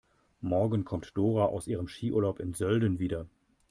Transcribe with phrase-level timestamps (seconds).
[0.41, 3.27] Morgen kommt Dora aus ihrem Skiurlaub in Sölden wieder.